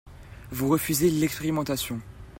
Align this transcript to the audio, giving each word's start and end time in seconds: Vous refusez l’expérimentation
Vous 0.49 0.67
refusez 0.67 1.11
l’expérimentation 1.11 2.01